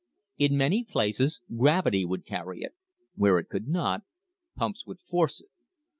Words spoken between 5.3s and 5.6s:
it.